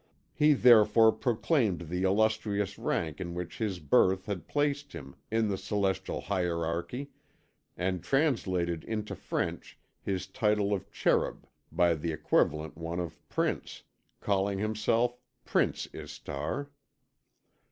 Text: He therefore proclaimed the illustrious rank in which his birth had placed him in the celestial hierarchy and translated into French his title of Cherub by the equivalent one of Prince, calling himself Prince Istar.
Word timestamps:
He 0.33 0.53
therefore 0.53 1.11
proclaimed 1.11 1.81
the 1.81 2.01
illustrious 2.01 2.79
rank 2.79 3.21
in 3.21 3.35
which 3.35 3.59
his 3.59 3.77
birth 3.77 4.25
had 4.25 4.47
placed 4.47 4.93
him 4.93 5.15
in 5.29 5.47
the 5.47 5.59
celestial 5.59 6.21
hierarchy 6.21 7.11
and 7.77 8.01
translated 8.03 8.83
into 8.85 9.13
French 9.13 9.77
his 10.01 10.25
title 10.25 10.73
of 10.73 10.89
Cherub 10.89 11.45
by 11.71 11.93
the 11.93 12.11
equivalent 12.11 12.75
one 12.77 12.99
of 12.99 13.21
Prince, 13.29 13.83
calling 14.21 14.57
himself 14.57 15.19
Prince 15.45 15.87
Istar. 15.93 16.71